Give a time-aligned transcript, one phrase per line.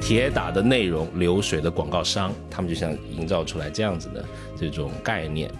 [0.00, 4.24] 铁打的内容，流水的广告商，他们就想营造出来这样子的
[4.56, 5.50] 这种概念。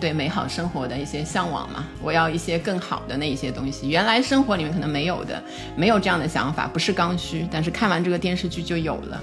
[0.00, 5.42] 对美好生活的一些向往嘛，我要一些更好的那一些东西，原来生活里面可能没有的，
[5.76, 9.22] 没有这样的想法，不是刚需，但是看完这个电视剧就有了。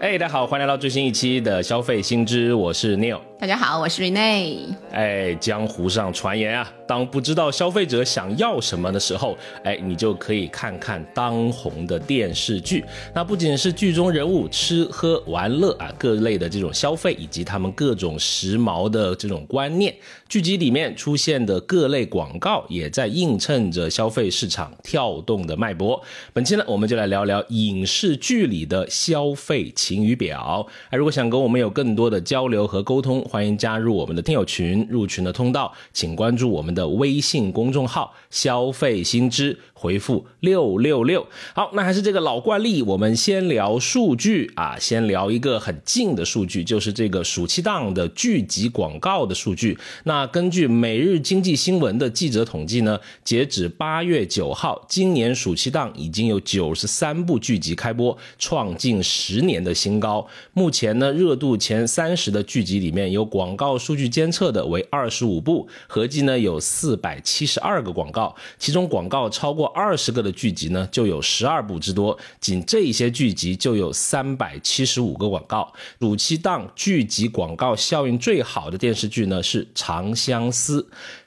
[0.00, 3.18] 哎，大家好，欢迎来到最新一期的消费新知，我是 Neil。
[3.44, 4.74] 大家好，我是 Rene。
[4.90, 12.82] 哎，江湖上传言啊，当不知道消费者想要什么的时候，哎，你就可以看看当红的电视剧。
[13.14, 19.94] 那不仅是剧中人物吃喝玩乐啊，各类的这种消费，以及他们各种时髦的这种观念，
[20.26, 26.02] 剧集里面出现的各类广告，也在映衬着消费市场跳动的脉搏。
[26.32, 30.66] 本期呢，我们就来聊聊影视剧里的消费晴雨表。
[30.88, 41.26] 哎，如果想跟我们有更多的交流和沟通，欢迎加入我们的听友群，入群的通道请关注我们的微信公众号“消费新知”，回复六六六。
[41.54, 49.76] 好，那还是这个老惯例，我们先聊数据啊，先聊一个很近的数据，就是这个暑期档的剧集广告的数据。
[50.04, 60.26] 那根据每日经济新闻的记者统计呢，截止八月九号，今年暑期档已经有九十三部剧集开播，创近十年的新高。
[60.54, 63.22] 目前呢，热度前三十的剧集里面有。
[63.34, 75.72] 广告数据监测的为二十五部，合计呢有四百七十二个广告，其中广告超过二十个的剧集呢就有十二部之多，仅这些剧集就有三百七十五个广告。
[76.00, 80.80] 暑期档剧集广告效应最好的电视剧呢是《长相思》。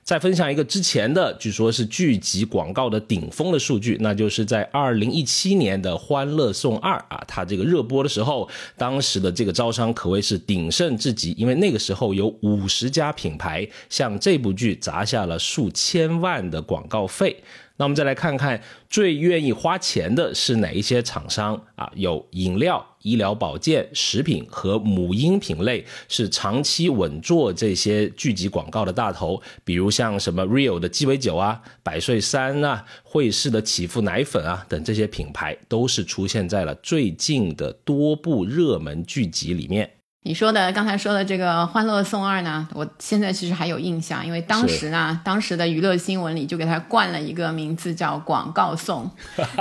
[0.04, 17.44] 再分享一个之前的，据说是剧集广告的顶峰的数据，那就是在二零一七年的《欢乐颂二》啊，它这个热播的时候，当时的这个招商可谓是鼎盛至极，因为那个时候有五十家品牌向这部剧砸下了数千万的广告费。
[17.78, 21.92] 那我们再来看看最愿意花钱的是哪一些厂商啊？
[21.96, 39.92] 有饮料、医疗保健、食品和母婴品类是长期稳坐这些聚集广告的大头，比如像什么 Real 的鸡尾酒啊、百岁山啊、惠氏的启赋奶粉啊等这些品牌，都是出现在了最近的多部热门剧集里面。
[40.28, 49.10] 你说的刚才说的这个《欢乐颂二》呢，我现在其实还有印象，因为当时呢，当时的娱乐新闻里就给它冠了一个名字叫“广告颂”，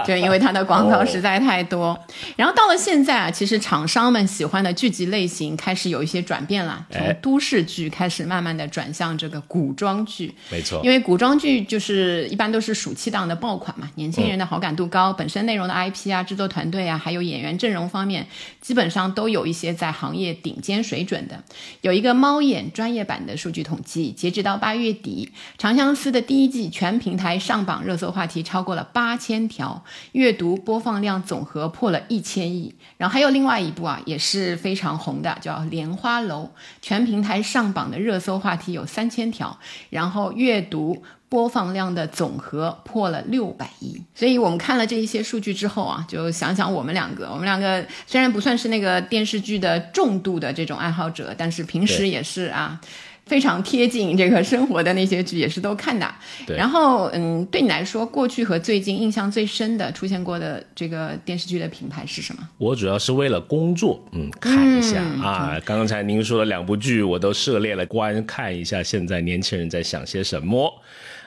[0.04, 1.97] 就因为它的广告实在太多。
[2.34, 10.34] 然后到了现在啊，其实厂商们喜欢的剧集类型开始有一些转变了，从都市剧开始慢慢的转向这个古装剧。
[10.50, 18.27] 没错，因为古装剧就是一般都是暑期档的爆款嘛，年轻人的好感度高，本身内容的 IP 啊、制作团队啊，还有演员阵容方面，
[18.60, 20.56] 基本上都有一些在行业顶。
[20.56, 21.44] 顶尖水准的，
[21.83, 32.75] 有一个猫眼专业版的数据统计，截止到八月底，《长相思》的第一季全平台上榜热搜话题超过了八千条，阅读播放量总和破了一千亿。
[32.97, 36.45] 然后还有另外一部啊，也是非常红的，叫《莲花楼》，
[36.81, 39.59] 全平台上榜的热搜话题有三千条，
[39.91, 41.03] 然后阅读。
[41.36, 52.80] 播放量的总和破了六百亿，所以我们看了这一些数据之后啊，就想想我们两个，我们两个虽然不算是那个电视剧的重度的这种爱好者，但是平时也是啊，
[53.26, 56.10] 非常贴近这个生活的那些剧也是都看的。
[56.47, 62.48] 然后嗯，对你来说，过去和最近印象最深的出现过的这个电视剧的品牌是什么？
[62.56, 65.60] 我主要是为了工作，嗯，看一下啊。
[65.66, 70.72] 刚才您说的两部剧，我都涉猎了，观看一下现在年轻人在想些什么。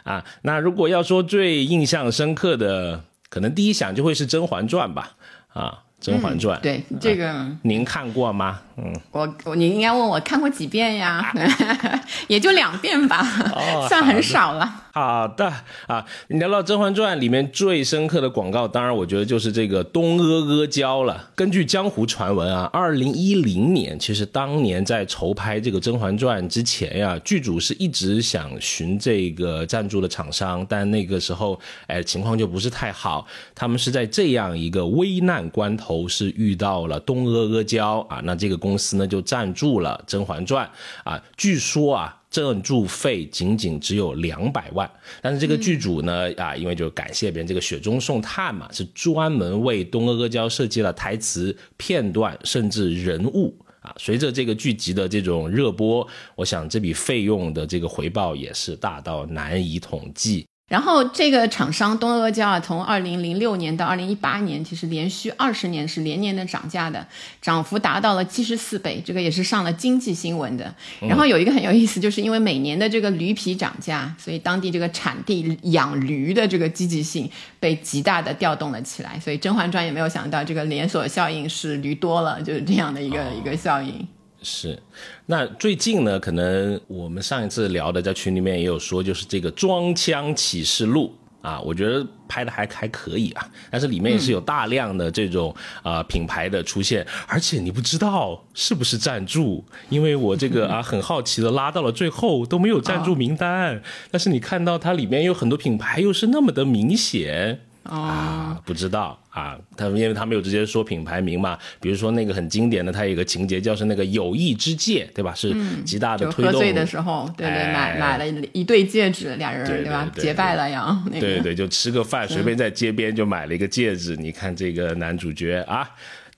[0.09, 5.11] 啊，那如果要说最印象深刻的，可能第一想就会是《甄嬛传》吧，
[5.53, 5.83] 啊。
[6.05, 8.61] 《甄嬛传》对这个您看过吗？
[8.81, 11.33] 嗯，我我你应该问我看过几遍呀？
[12.29, 13.21] 也就两遍吧，
[13.89, 14.85] 算很少了。
[14.91, 15.51] 好的
[15.87, 21.29] 啊，你聊到《甄嬛传》里面最深刻的广告，当然我觉得就是这个东阿阿胶了。
[21.35, 33.25] 根据江湖传闻啊，二零一零年，其实当年在筹拍这个《甄嬛传》之前呀，剧组是一直想寻这个赞助的厂商，但那个时候哎情况就不是太好。
[33.53, 35.89] 他们是在这样一个危难关头。
[35.89, 40.69] 头是遇到了东阿阿胶啊，那这个公公司呢就赞助了《甄嬛传》
[41.09, 44.87] 啊，据说啊赞助费仅仅只有两百万，
[45.19, 53.91] 但是这个剧组呢啊，因为就感谢别人这个雪中送炭嘛，是专门为东阿阿胶设计了台词片段，甚至人物啊。
[53.97, 60.45] 随着这个剧集的这种热播，我想这笔费用的这个回报也是大到难以统计。
[60.69, 67.05] 然后这个厂商东阿阿胶啊，从二零零六年到二零一八年，其实连续二十年是连年的涨价的，
[67.41, 70.73] 涨幅达到了七十四倍，这个也是上了经济新闻的。
[71.01, 77.29] 然后有一个很有意思，就是因为每年的这个驴皮涨价，所以当地这个产地养驴的这个积极性
[77.59, 79.19] 被极大的调动了起来。
[79.19, 84.07] 所以《甄嬛传》也没有想到这个连锁效应是驴多了，就是这样的一个一个效应。
[84.41, 84.81] 是，
[85.25, 91.13] 那最近呢，可能我们上一次聊的在群里面也有说，就是这个《装腔启示录》
[91.47, 95.53] 啊，我觉得拍的还还可以啊，但是里面也是有大量的这种
[95.83, 107.59] 啊品牌的出现，而且你不知道是不是赞助，因为我这个啊 很好奇的拉到了最后都没有赞助名单，但是你看到它里面有很多品牌又是那么的明显。
[107.83, 115.33] 啊，不知道啊，他因为他没有直接说品牌名嘛，比如说那个很经典的，他有个情节叫是那个友谊之戒，对吧？
[115.33, 116.53] 是极大的推动。
[116.53, 120.11] 喝醉的时候，对对，买买了一对戒指，俩人对吧？
[120.15, 121.19] 结拜了呀，那个。
[121.19, 124.15] 对对，就吃个饭，随便在街边就买了一个戒指。
[124.15, 125.89] 你看这个男主角啊。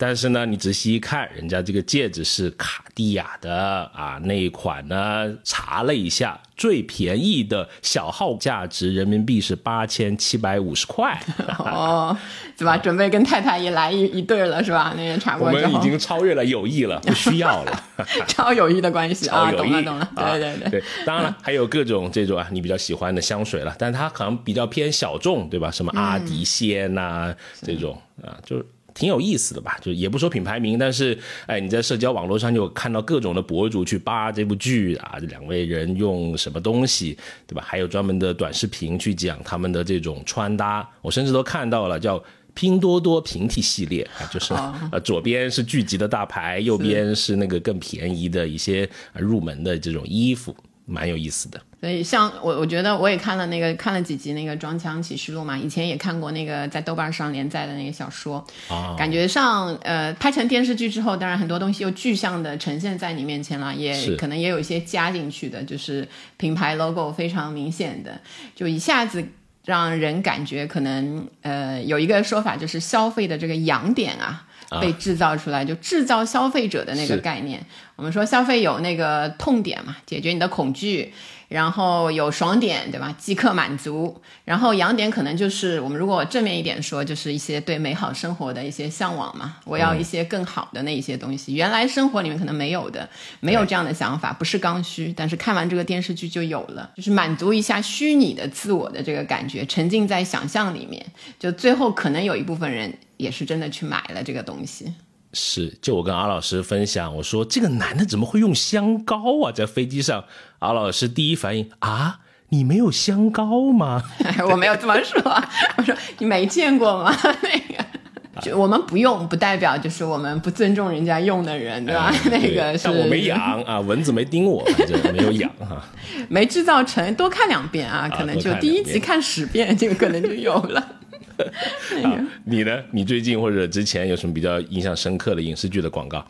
[0.01, 11.21] 但是呢，你仔细一看，人家这个戒指是卡地亚的啊，那一款呢，查了一下，最便宜的小号价值人民币是八千七百五十块。
[11.59, 12.17] 哦，
[12.57, 12.75] 对吧？
[12.77, 14.95] 准备跟太太也来一一对了，是吧？
[14.97, 17.83] 那个查过我们已经超越了友谊了，不需要了。
[18.27, 20.11] 超友谊的关系 啊，懂了懂了。
[20.15, 25.69] 对对对对，当然了，还有各种这种啊，你比较喜欢的香水了，但是它可能比较偏小众，对吧？
[25.69, 27.31] 什么阿迪仙呐，
[27.61, 27.95] 这种
[28.25, 28.65] 啊，就是。
[28.93, 37.17] 挺有意思的吧，就也不说品牌名，但是哎，你在社交网络上就看到各种的博主去扒这部剧啊，这两位人用什么东西，
[37.47, 37.63] 对吧？
[37.65, 42.21] 还有专门的短视频去讲他们的这种穿搭，我甚至都看到了叫
[42.53, 44.53] 拼多多平替系列啊，就是
[44.91, 50.55] 呃左边是聚集的大牌，右边是那个更便宜的一些入门的这种衣服。
[50.91, 68.19] 蛮有意思的，所以像我，我觉得我也看了那个看了几集那个《装腔启示录》嘛，以前也看过那个在豆瓣上连载的那个小说，啊，感觉上呃拍成电视剧之后，当然很多东西又具象的呈现在你面前了，也可能也有一些加进去的，就是品牌 logo 非常明显的，
[68.53, 69.25] 就一下子
[69.63, 74.45] 让人感觉可能呃有一个说法就是消费的这个痒点啊。
[74.79, 77.65] 被制造出来，就制造消费者的那个概念。
[77.95, 81.13] 我们说消费有那个痛点嘛，解决你的恐惧。
[81.47, 83.13] 然后有爽点，对吧？
[83.19, 84.21] 即刻满足。
[84.45, 89.57] 然后痒点可能就是我们如果正面一点说，就是一些对美好生活的一些向往嘛。
[89.65, 93.09] 我要一些更好的那一些东西，原来生活里面可能没有的，
[93.41, 95.11] 没有这样的想法，不是刚需。
[95.11, 101.05] 但是看完这个电视剧就有了，就是满足一下虚拟的自我的这个感觉，沉浸在想象里面。
[101.37, 104.91] 就最后可能有一部分人也是真的去买了这个东西。
[105.33, 109.51] 是，就我跟阿老师分享，我说这个男的怎么会用香膏啊？
[109.51, 110.25] 在飞机上，
[110.59, 112.19] 阿老师第一反应啊，
[112.49, 114.03] 你没有香膏吗？
[114.51, 115.21] 我没有这么说，
[115.77, 117.15] 我说你没见过吗？
[117.23, 122.11] 那个，就我们不用，不代表就是我们不尊重人家用的人，对吧？
[122.29, 125.81] 那个是我没痒啊，蚊子没叮我，反正没有痒哈。
[126.27, 130.95] 没制造成，多看两遍啊，可能就第一集看十遍，就可能就有了。
[132.03, 132.83] 啊，你呢？
[132.91, 136.25] 你最近或者之前有什么比较印象深刻的影视剧的广告？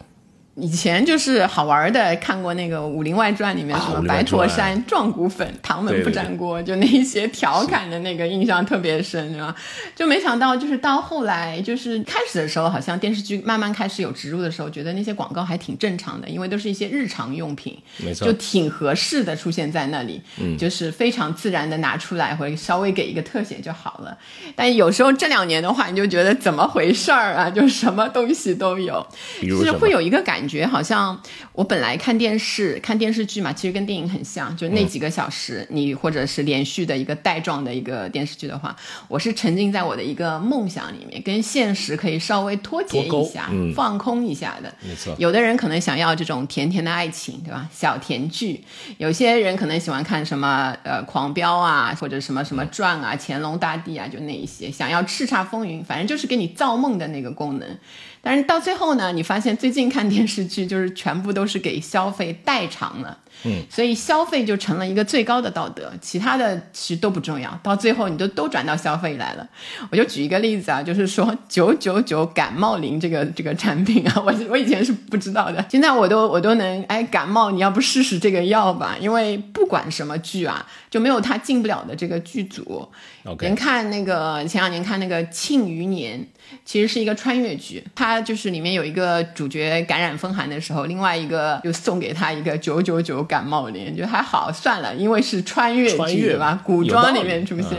[0.56, 9.56] 以前就是好玩的，看过那个《武林外传》里面什么白驼山、壮骨粉、唐门不粘锅，就那一些调侃的那个印象特别深，是吧？
[9.96, 24.18] 就没想到，就是到后来，就是开始的时候，好像电视剧慢慢开始有植入的时候，觉得那些广告还挺正常的，因为都是一些日常用品，没错，就挺合适的出现在那里，嗯，就是非常自然的拿出来，或者稍微给一个特写就好了。
[24.54, 27.50] 但有时候这两年的话，你就觉得怎么回事儿啊？
[27.50, 29.08] 就什么东西都有，
[29.42, 30.41] 就是会有一个感。
[30.42, 31.22] 感觉好像
[31.54, 38.76] 我本来看电视看电视剧嘛，其实跟电影很像，就那几个小时，你或者是连续的一个带状的一个电视剧的话，
[39.08, 44.74] 我是沉浸在我的一个梦想里面，跟现实可以稍微脱节一下，放空一下的。
[44.82, 47.70] 没错，有的人可能想要这种甜甜的爱情，对吧？
[47.72, 48.64] 小甜剧，
[48.98, 57.78] 有些人可能喜欢看什么呃狂飙啊，或者什么什么传啊，乾隆大帝啊，就那一些，想要叱咤风云，反正就是给你造梦的那个功能。
[58.22, 63.18] 但是到最后呢，你发现最近看电视剧就是全部都是给消费代偿了。
[63.44, 67.60] 嗯，所以消费就成了一个最高的道德，其他的其实都不重要。
[67.64, 69.48] 到最后，你都都转到消费来了。
[69.92, 78.96] 我就举一个例子啊，就是说九九九感冒灵这个这个产品啊， 我我以前是不知道的，现在我都我都能哎感冒，你要不试试这个药吧？
[79.00, 82.88] 因为不管什么剧啊，就没有他进不了的这个剧组。
[83.24, 86.20] OK，看那个前两年看那个《庆余年》，
[86.66, 97.78] 其实是一个穿越剧，它就是里面有一个主角感染风寒的时候，另外一个就送给他一个九九九感冒莲，就还好算了，因为是穿越穿越剧嘛，古装里面出现。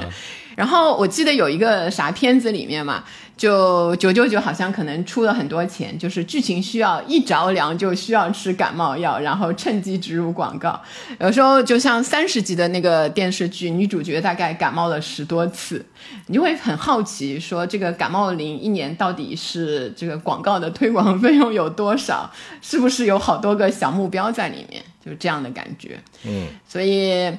[0.57, 3.05] 然后我记得有一个啥片子里面嘛，
[3.37, 10.81] 就九九九好像可能出了很多钱，就是剧情需要一着凉就需要吃感冒药，然后趁机植入广告。
[11.19, 15.85] 有时候就像三十集的那个电视剧，女主角大概感冒了十多次，
[16.27, 22.31] 你就会很好奇，说这个感冒灵一年到底是这个广告的推广费用有多少？
[22.61, 24.83] 是不是有好多个小目标在里面？
[25.05, 25.99] 就是这样的感觉。
[26.25, 27.33] 嗯，所以。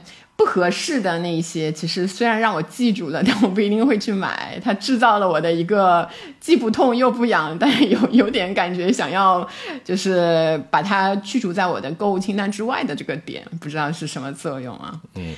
[0.43, 4.59] 不合适的那些，其实虽然让我记住了， 但我不一定会去买。
[4.61, 6.07] 它制造了我的一个
[6.41, 9.47] 既不痛又不痒，但有有点感觉想要，
[9.85, 14.99] 就是把它去除在我的购物清单之外的这个点，不知道是什么作用啊？
[15.15, 15.33] 嗯。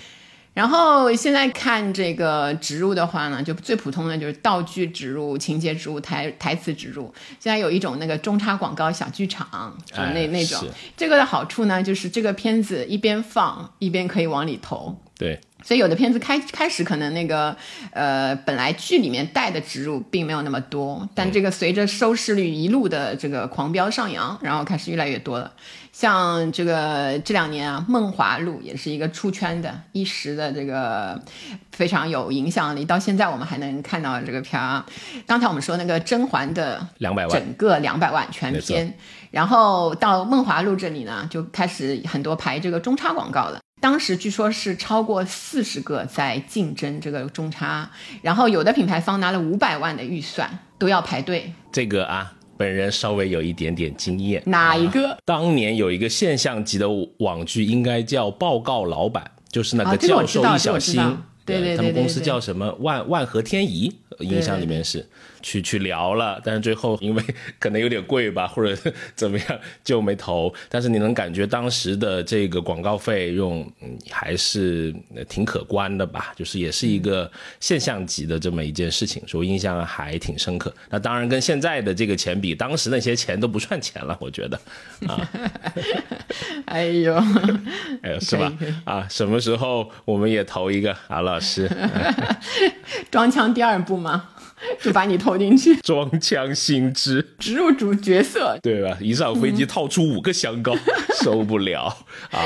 [0.56, 7.14] 然后现在看这个植入的话呢，就最普通的就是道具植入、情节植入、台台词植入。
[7.40, 10.66] 现在有一种那个中插广告小剧场，就那那种。
[10.96, 14.98] 这个的好处呢，就是这个片子一边放一边可以往里投。
[15.18, 15.40] 对。
[15.64, 17.56] 所以有的片子开开始可能那个
[17.92, 25.52] 呃本来剧里面带的植入并没有那么多，但这个随着收视率一路的这个狂飙上扬，然后开始越来越多了。
[25.92, 31.20] 像这个这两年啊，《梦华录》也是一个出圈的一时的这个
[31.72, 34.86] 非常有影响力，到现在我们还能看到这个片啊。
[35.26, 38.94] 刚才我们说那个甄嬛的两百万，整个两百万全片，
[39.32, 43.60] 然后到《梦华录》这里呢，就开始很多排这个中插广告了。
[43.82, 47.90] 当时据说是超过四十个在竞争这个中差，
[48.22, 51.54] 然后有的品牌方拿了五百万的预算都要排队。
[51.72, 54.42] 这个啊，本人稍微有一点点经验。
[54.46, 55.18] 哪一个？
[55.24, 56.88] 当年有一个现象级的
[57.20, 62.74] 网剧，应该叫《报告老板》，就是那个教授易小星，对对对，他们公司叫什么？
[62.80, 65.08] 万万和天宜，印象里面是。
[65.46, 67.24] 去去聊了，但是最后因为
[67.60, 68.76] 可能有点贵吧，或者
[69.14, 69.48] 怎么样
[69.84, 70.52] 就没投。
[70.68, 74.92] 但是你能感觉当时的这个广告费用嗯还是
[75.30, 76.34] 挺可观的吧？
[76.36, 80.74] 就是也是一个现象级的这么一件事情，所以印象还挺深刻。
[80.90, 84.60] 那当然跟现在的这个钱比，当时那些钱都不算钱了，我觉得
[85.08, 85.30] 啊。
[86.66, 87.14] 哎呦，
[88.02, 88.52] 哎呦，是吧？
[88.84, 91.70] 啊，什么时候我们也投一个啊，老师？
[93.12, 94.30] 装腔第二部吗？
[94.82, 98.98] 就把你投进去，装腔心知，植入主角色，对吧？
[99.02, 100.76] 一上飞机套出五个香膏，
[101.22, 101.86] 受不了
[102.32, 102.40] 啊！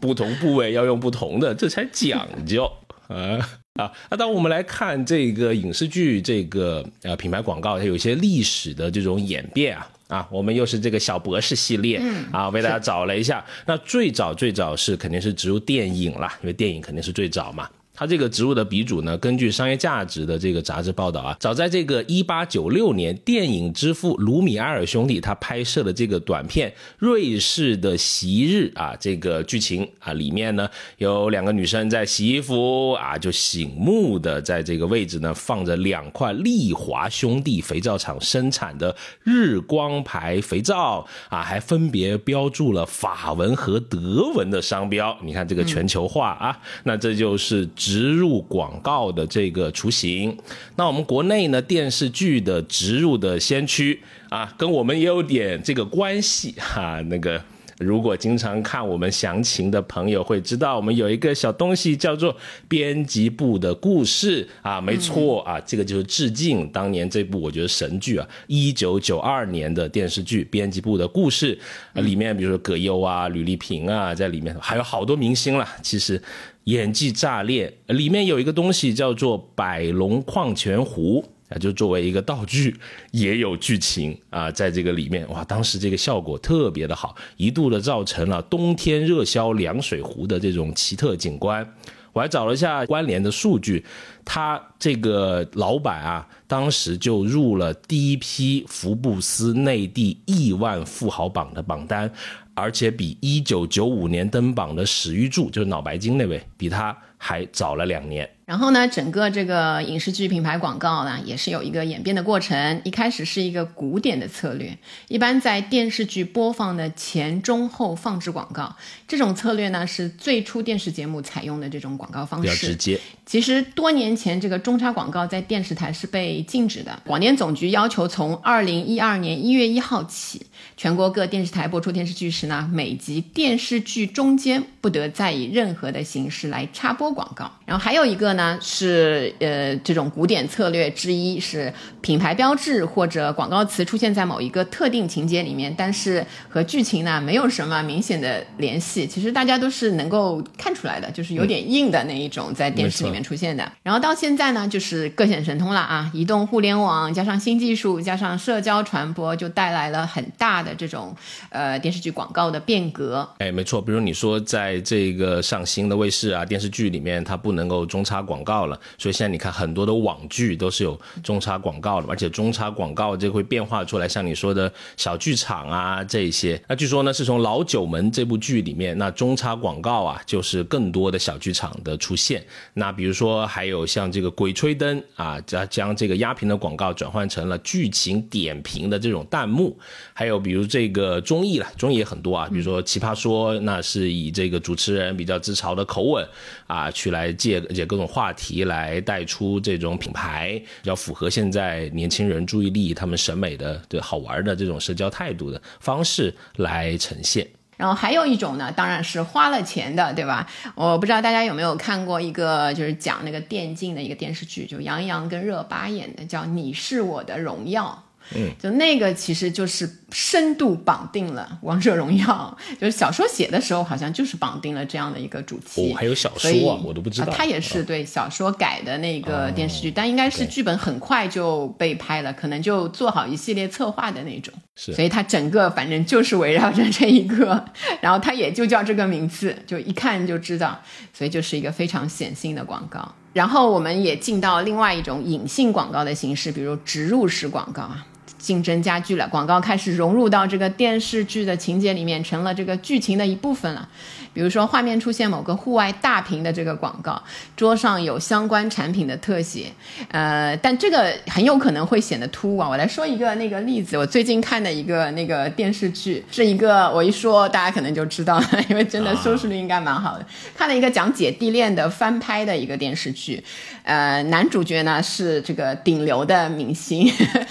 [0.00, 2.70] 不同部位要用不同的，这才讲究
[3.08, 3.38] 啊
[3.74, 3.92] 啊！
[4.10, 10.28] 那当我们来看这个影视剧，这个呃品牌广告，它有些历史的这种演变啊啊！
[10.30, 17.68] 我们又是这个小博士系列嗯啊，为大家找了一下，那最早最早是肯定是植入电影啦，因为电影肯定是最早嘛。
[18.02, 26.68] 它这个植物的鼻祖呢，根据商业价值的这个杂志报道啊，早在这个一八九六年，电影之父卢米埃尔兄弟他拍摄的这个短片
[26.98, 30.68] 《瑞士的昔日》啊，这个剧情啊里面呢
[30.98, 38.92] 有两个女生在洗衣服啊，就醒目的在这个位置呢放着两块利华兄弟肥皂厂生产的
[39.22, 45.16] 日光牌肥皂啊，还分别标注了法文和德文的商标。
[45.22, 50.36] 你看这个全球化啊，那这就是植入广告的这个雏形，
[50.76, 57.00] 那我们国内呢电视剧的植入的先驱啊，跟我们也有点这个关系 哈。
[57.08, 57.42] 那个
[57.78, 62.36] 如果经常看我们详情的朋友会知道，我们有一个小东西叫做
[62.68, 71.56] 编辑部的故事啊，没错啊，这个就是致敬当年这部我觉得神剧啊，一九九二年的电视剧《编辑部的故事》
[71.98, 76.22] 啊，里面比如说葛优啊、吕丽萍啊在里面，还有好多明星啦，其实。
[76.64, 82.76] 演技炸裂，里面有一个东西叫做百龙矿泉壶啊，就作为一个道具，
[83.10, 91.66] 也有剧情啊，在这个里面哇，当时这个效果特别的好，一度的造成了冬天热销凉水壶的这种奇特景观。
[92.12, 93.82] 我还找了一下关联的数据，
[94.22, 102.12] 他这个老板啊，当时就入了第一批福布斯内地亿万富豪榜的榜单。
[102.54, 108.28] 而且比一九九五年登榜的史玉柱，就是脑白金那位，比他还早了两年。
[108.52, 112.82] 然后呢，整个这个影视剧品牌广告呢，也是有一个演变的过程。
[112.84, 114.76] 一开始是一个古典的策略，
[115.08, 118.76] 一般在电视剧播放的前、中、后放置广告。
[119.08, 123.00] 这种策略呢，是最初电视节目采用的这种广告方式，比较直接。
[123.24, 127.00] 其实多年前，这个中插广告在电视台是被禁止的。
[127.06, 130.44] 广电总局要求从二零一二年一月一号起，
[130.76, 137.50] 全国各电视台播出电视剧时呢，每集电视剧中间不得再以任何的形式来插播广告。
[137.64, 138.41] 然后还有一个呢。
[138.42, 149.06] 呢是呃这种古典策略之一，是品牌标志或者广告词出现在某一个特定情节里面，但是和剧情呢没有什么明显的联系。
[149.06, 153.70] 其实大家都是能够看出来的，就是有点硬的那一种在电视里面出现的。
[153.82, 161.14] 然后到现在呢，就是各显神通了啊，移动互联网加上新技术加上社交传播，就带来了很大的这种
[161.50, 163.28] 呃电视剧广告的变革。
[163.38, 176.60] 哎，没错，比如你说在这个上新的卫视啊电视剧里面，它不能够中插广告了，所以现在你看很多的网剧都是有中插广告的，而且中插广告这会变化出来，像你说的小剧场啊这些。
[176.68, 182.44] 那据说呢，是从《老九门》这部剧里面，那中插广告啊，就是更多的小剧场的出现。
[182.74, 189.76] 那比如说还有像这个《鬼吹灯》啊，将将这个压屏的广告转换成了剧情点评的这种弹幕。
[190.14, 196.26] 还有比如这个综艺了，综艺也很多啊，比如说《奇葩说》，那是以这个主持人比较自嘲的口吻
[196.66, 207.48] 啊，去来借借各种话题来带出这种品牌，比较符合现在年轻人注意力、他们审美的对好玩的这种社交态度的方式来呈现。
[207.78, 210.46] 然后还有一种呢，当然是花了钱的，对吧？
[210.74, 218.04] 我不知道大家有没有看过一个就是讲那个电竞的一个电视剧，就杨洋跟热巴演的，叫《你是我的荣耀》。
[218.34, 225.92] 嗯，就那个其实就是深度绑定了《王者荣耀》， 就是小说写的时候好像就是绑定了这样的一个主题。
[225.92, 227.32] 哦，还有小说啊，我都不知道。
[227.32, 234.52] 它也是对小说改的那个电视剧，但应该是剧本很快就被拍了，可能就做好一系列策划的那种。
[234.74, 237.64] 是，所以它整个反正就是围绕着这一个，
[238.00, 240.80] 然后它也就叫这个名字，就一看就知道，
[241.12, 243.14] 所以就是一个非常显性的广告。
[243.34, 248.06] 然后我们也进到另外一种隐性广告的形式，比如植入式广告啊。
[248.38, 253.88] 竞争加剧了，广告开始融入到这个电视剧的情节里面，成了这个剧情的一部分了。
[254.34, 257.22] 比如说，画面出现某个户外大屏的这个广告，
[257.54, 259.66] 桌上有相关产品的特写，
[260.10, 262.66] 呃，但这个很有可能会显得突兀啊。
[262.66, 270.24] 我来说一个那个例子，我最近看的一个那个电视剧，是一个我一说大家可能就知道了，因为真的收视率应该蛮好的。
[270.56, 273.44] 看了一个讲姐弟恋的翻拍的一个电视剧，
[273.82, 277.06] 呃，男主角呢是这个顶流的明星，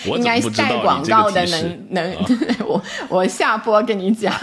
[0.06, 2.16] 应该带广告的能能，
[2.66, 4.34] 我我下播跟你讲，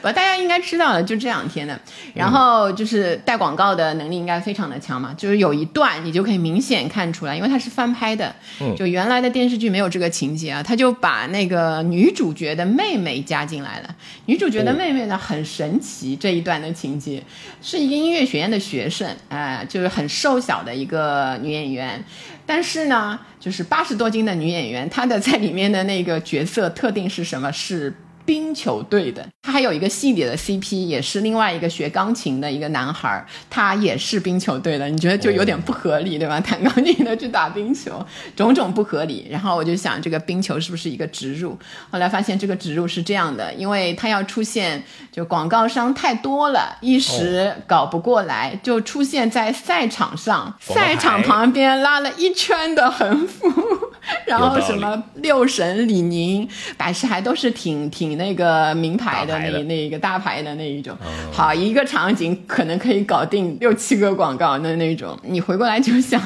[0.00, 1.78] 不，大家应该知道的，就这两天的。
[2.14, 8.34] 然后就是带广告的能力应该非常的强嘛，就是有一段你就可以明显看出来，因为它是翻拍的，
[8.76, 13.94] 就原来的电视剧没有这个情节啊，他就把那个女主角的妹妹加进来了。
[14.26, 17.22] 女主角的妹妹呢很神奇，这一段的情节
[17.60, 22.02] 是一个音乐学院的学生，哎，就是很瘦小的一个女演员，
[22.46, 27.50] 但是呢，就是八十多斤的女演员，她的在里面的那个角色特定是什么？
[27.52, 27.92] 是。
[28.26, 34.88] 冰球队的，他还有一个系列的 CP，也是另外一个学钢琴的一个男孩，他也是冰球队的。
[34.88, 36.40] 你觉得就有点不合理，对吧？
[36.44, 38.02] 弹钢琴的去打冰球，
[38.34, 39.26] 种种不合理。
[39.30, 41.58] 然后我就想，这个冰球是不是一个植入？
[41.90, 44.82] 后来发现这个植入是这样的，因为他要出现，
[45.12, 53.52] 就广告商太多了，一时搞不过来，就出现在赛场上，赛场旁边拉了一圈的横幅，
[54.26, 58.13] 然后什么六神、李宁、百事还都是挺挺。
[58.16, 60.96] 那个名牌的那那一个大牌的那一种，
[61.32, 65.18] 好一个场景可能可以搞定六七个广告的那种。
[65.22, 66.20] 你回过来就想，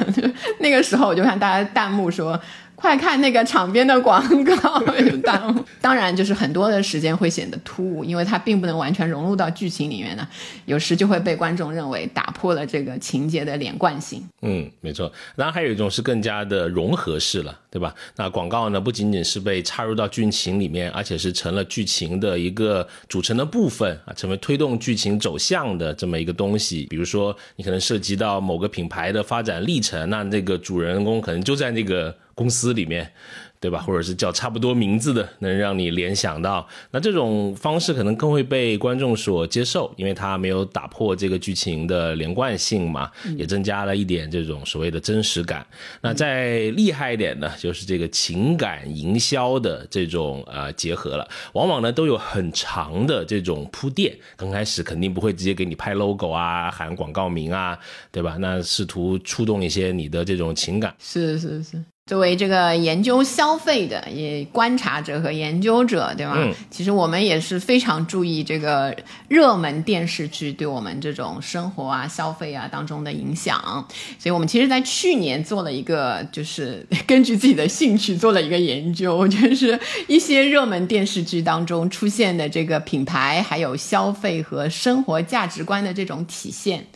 [0.61, 2.41] 那个时候我就看大家弹幕说。
[2.81, 4.81] 快看那个场边的广告，
[5.25, 10.25] 当当然就是很多的时间会显得突兀，因为它并不能完全融入到剧情里面呢，
[10.65, 14.23] 有时就会被观众认为打破了这个情节的连贯性。
[14.43, 15.11] 嗯，没错。
[15.35, 17.95] 然后还有一种是更加的融合式了，对吧？
[18.17, 26.87] 那广告呢，不仅仅是被插入到剧情里面，而且是成了剧情的一个组成的部分啊，成为推动剧情走向的这么一个东西。
[26.91, 32.15] 比如说，你可能涉及到某个品牌的发展历程，那那个主人公可能就在那个。
[32.39, 33.13] 公司里面。
[33.61, 33.81] 对吧？
[33.81, 45.67] 或者是叫差不多名字的，能让你联想到，那这种方式可能更会被观众所接受，因为它没有打破这个剧情的连贯性嘛，也增加了一点这种所谓的真实感。
[46.01, 54.17] 那再厉害一点呢，就是这个情感营销的这种呃结合了，往往呢都有很长的这种铺垫。
[54.37, 57.79] 刚开始肯定不会直接给你拍 logo 啊，喊广告名啊，
[58.13, 58.37] 对吧？
[58.39, 60.95] 那试图触动一些你的这种情感。
[60.99, 61.83] 是是是。
[62.09, 66.33] 作为这个研究消费的也观察者和研究者，对吧？
[66.39, 68.97] 嗯其实我们也是非常注意这个
[69.29, 73.87] 热门电视剧对我们这种生活啊、消费啊当中的影响。
[74.19, 86.87] 所以我们其实，在去年做了一个，就是 根据自己的兴趣做了一个研究， 就是一些热门电视剧当中出现的这个品牌，还有消费和生活价值观的这种体现。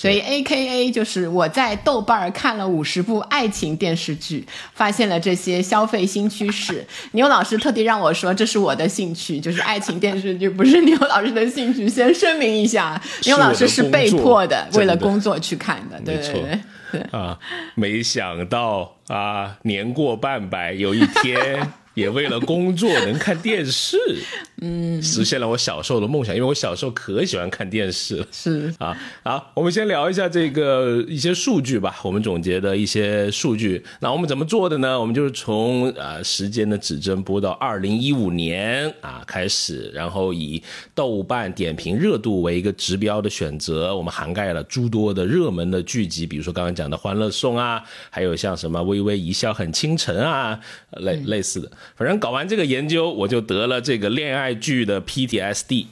[0.00, 6.82] 所以 A K A 就是我在豆瓣儿看了五十部爱情电视剧，发现了这些消费新趋势。
[7.12, 16.00] 牛老师特地让我说这是我的兴趣，就是爱情电视剧不是牛老师的兴趣，先声明一下，牛老师是被迫的，的为了工作去看的。
[16.00, 16.58] 对
[17.12, 17.38] 啊，
[17.74, 23.98] 没想到啊，年过半百，有一天也为了工作能看电视，
[24.62, 28.26] 嗯，实现了我小时候的梦想，因为我小时候可喜欢看电视了。
[28.32, 31.94] 是啊，好，我们先聊一下这个一些数据吧。
[32.02, 34.98] 我们总结的一些数据，那我们怎么做的呢？
[34.98, 40.62] 我们就是从呃时间的指针拨到二零一五年啊开始，然后以
[40.94, 50.58] 豆瓣点评热度为一个指标的选择，我们涵盖了诸多的热门的剧集，比如说刚刚讲的《欢乐颂》啊，还有像什么《微微一笑很倾城》啊，
[50.98, 51.70] 类类似的。
[51.96, 55.86] 反正搞完这个研究，我就得了这个恋爱剧的 PTSD。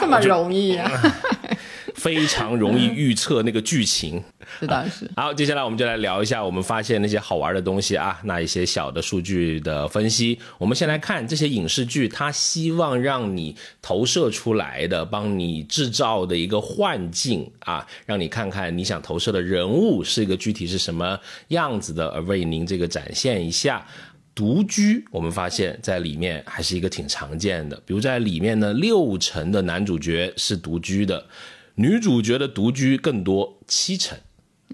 [0.00, 0.90] 这么容易啊？
[1.94, 4.22] 非常容易预测那个剧情。
[4.60, 5.08] 是的是。
[5.16, 10.38] 好，接下来我们就来聊一下我们发现那些好玩的东西啊，那一些小的数据的分析。
[10.58, 23.84] 我们先来看这些影视剧，它希望让你投射出来的，帮你制造的一个幻境啊，让你看看你想投射的人物是一个具体是什么样子的，而为您这个展现一下。
[24.34, 31.26] 独居，我们发现在里面还是一个挺常见的，比如在里面呢，六成的男主角是独居的，
[31.74, 34.18] 女主角的独居更多，七成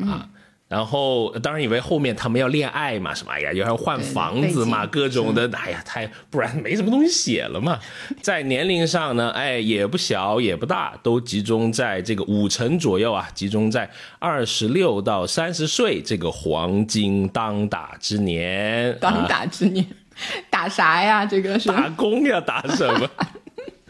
[0.00, 0.30] 啊。
[0.68, 7.78] 然后当然以为后面他们要恋爱嘛，什么哎呀，又要换房子嘛，各种的，哎呀，太不然没什么东西写了嘛。
[8.20, 18.94] 在年龄上呢，哎，也不小也不大，都集中在这个五成左右啊，集中在二十六到三十岁这个黄金当打之年。
[19.00, 19.86] 当打之年，
[20.50, 21.24] 打啥呀？
[21.24, 23.08] 这个是打工呀，打什么？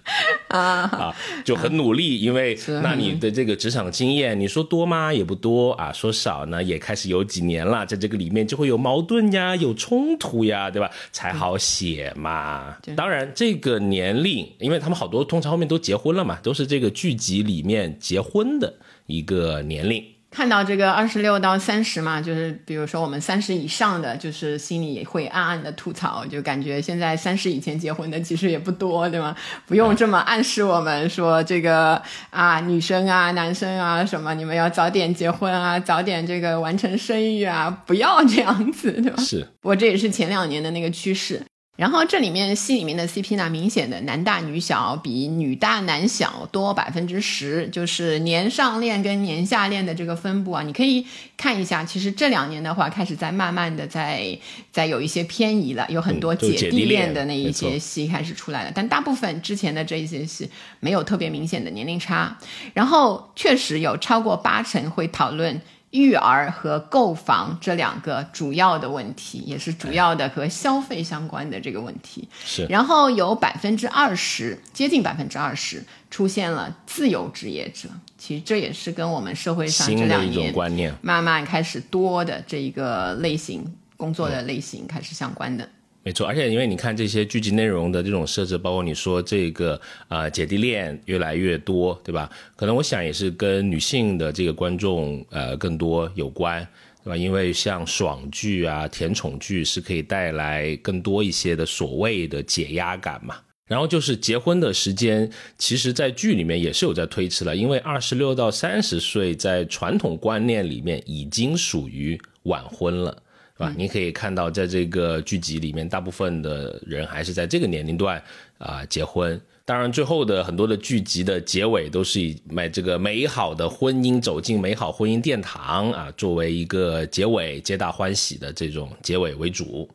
[0.49, 5.13] 啊，啊，就很努力，因为那你的这个职场经验，你说多吗？
[5.13, 10.91] 也不多啊，说少呢，也开始有几年了，在这个里面就会有矛盾呀，有冲突呀，对吧？
[11.13, 12.77] 才好写嘛。
[12.97, 18.75] 当然，这个年龄，因为他们好多通常后面都结婚了嘛，都是这个剧集里面结婚的
[19.07, 20.03] 一个年龄。
[20.31, 29.35] 看到这个二十六到三十嘛，就是比如说我们三十以上的，就是心里会暗暗的吐槽，就感觉现在三十以前结婚的其实也不多，对吗？
[29.67, 39.23] 不用这么暗示我们说这个啊，女生啊、男生啊什么，你们要早点结婚啊，早点这个完成生育啊，不要这样子，对吧？
[39.23, 41.43] 是，不过这也是前两年的那个趋势。
[41.79, 51.85] 然后这里面戏里面的 CP 呢，明显的男大女小比女大男小多百分之十，就是年上恋跟年下恋的这个分布啊，你可以看一下。
[51.85, 54.37] 其实这两年的话，开始在慢慢的在
[54.73, 62.37] 在有一些偏移了，有很多姐弟恋恋的那一些戏开始出来了，但大部分之前的这一些戏没有特别明显的年龄差。
[62.75, 65.61] 然后确实有超过八成会讨论。
[65.91, 72.29] 育儿和购房这两个主要的问题，也是主要的和消费相关的这个问题。
[72.45, 77.89] 是然后有百分之二十，接近百分之二十出现了自由职业者。
[78.19, 80.95] 其实这也是跟我们社会上这两年观念。
[81.01, 83.65] 慢慢开始多的这一个类型
[83.97, 85.69] 工作的类型开始相关的。
[86.09, 92.31] 没错，而且因为你看这些剧集内容的这种设置，包括你说这个呃姐弟恋越来越多，对吧？
[92.57, 96.67] 可能我想也是跟女性的这个观众呃更多有关，
[97.05, 97.15] 对吧？
[97.15, 103.37] 因为像爽剧啊、甜宠剧是可以带来更多一些的所谓的解压感嘛。
[103.67, 113.23] 然后就是结婚的时间，其实，在剧里面也是有在推迟了，因为二十六到三十岁，在传统观念里面已经属于晚婚了。
[113.59, 113.75] 是吧？
[113.77, 118.23] 你可以看到，在这个剧集里面，大部分的人还是在这个年龄段
[118.59, 119.39] 啊、结婚。
[119.65, 129.87] 当然，最后的很多的剧集的结尾都是以买这个美好的婚姻走进美好婚姻殿堂啊，作为一个结尾，皆大欢喜的这种结尾为主。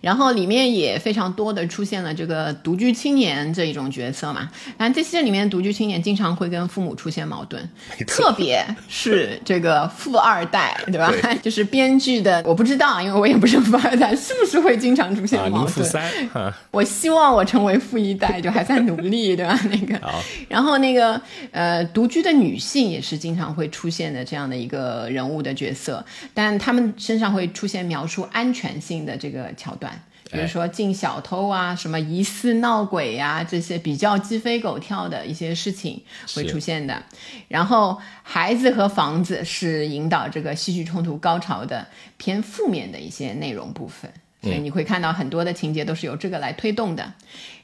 [0.00, 7.68] 然后里面也非常多的出现了这个独居青年这一种角色嘛，然后这些里面独居青年经常会跟父母出现矛盾，
[8.06, 11.12] 特别是这个富二代，对吧？
[11.42, 15.66] 就是编剧的，我不知道，因为我也不是富二代，是不是会经常出现啊，矛盾？
[15.66, 19.58] 您负三啊，我希望我成为富一代，就还在努力，对吧？
[19.70, 20.00] 那个，
[20.48, 21.20] 然后那个
[21.50, 29.90] 呃，独居的女性也是经常会出现的这样的一个人物的角色，但他们身上会出现描述安全性的这个桥段。
[30.30, 36.02] 比如说进小偷啊，什么疑似闹鬼呀、这些比较鸡飞狗跳的一些事情
[36.34, 37.02] 会出现的。
[37.48, 44.12] 然后孩子和房子是引导这个戏剧冲突高潮的偏负面的一些内容部分。
[44.44, 47.12] 所以你会看到很多的情节都是由这个来推动的。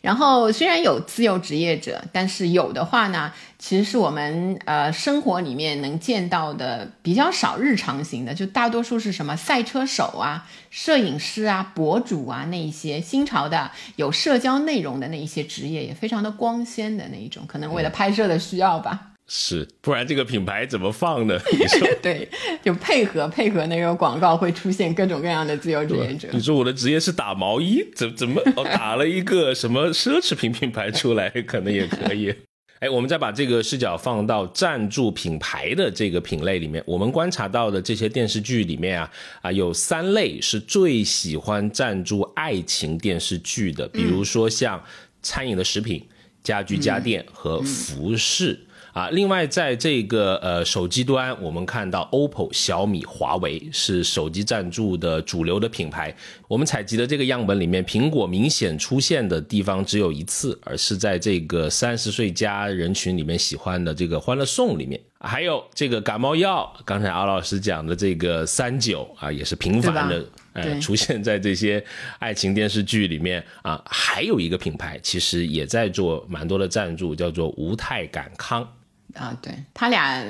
[0.00, 19.09] 然后虽然有自由职业者，但是有的话呢，其实是我们呃生活里面能见到的比较少日常型的，就大多数是什么赛车手啊、摄影师啊、博主啊那一些新潮的有社交内容的那一些职业，也非常的光鲜的那一种，可能为了拍摄的需要吧。
[19.32, 21.38] 是，不然这个品牌怎么放呢？
[21.56, 22.28] 你说，对，
[22.64, 26.26] 就配合配合那个广告，会出现各种各样的自由职业者。
[26.32, 32.34] 你说我的职业是打毛衣，怎怎么哦 打了一个什么奢侈品品牌出来， 可能也可以。
[32.80, 39.08] 哎，我们再把这个视角放到赞助品牌的这个品类里面，我们观察到的这些电视剧里面啊
[39.42, 44.82] 啊，有三类是最喜欢赞助爱情电视剧的，比如说像
[45.22, 46.04] 餐饮的食品、
[46.42, 48.58] 家居家电和服饰。
[48.92, 56.14] 啊，另外在这个呃手机端，我们看到 OPPO、小米、华为是手机赞助的主流的品牌。
[56.48, 65.00] 我们采集的这个样本里面，苹果明显出现的地方只有一次，而是在这个三十岁加人群里面喜欢的这个《欢乐颂》里面。
[65.20, 70.24] 还有这个感冒药，刚才敖老师讲的这个三九啊，也是频繁的
[70.54, 71.84] 呃出现在这些
[72.18, 73.80] 爱情电视剧里面啊。
[73.86, 78.66] 还有一个品牌其实也在做蛮多的赞助，叫做无泰感康。
[79.14, 80.22] 啊，对他俩